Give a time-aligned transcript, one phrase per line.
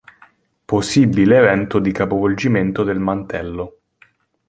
[0.65, 3.81] Possibile evento di capovolgimento del mantello.